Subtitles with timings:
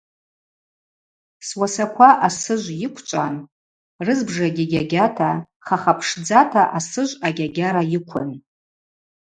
[1.47, 3.35] Суасаква асыжв йыквчӏван,
[4.05, 5.29] рызбжагьи гьагьата,
[5.65, 8.29] хахапшдзата асыжв агьагьара йыквын.